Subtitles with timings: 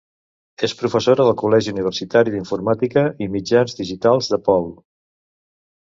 [0.67, 4.71] És professora del Col·legi Universitari d'Informàtica i Mitjans Digitals DePaul.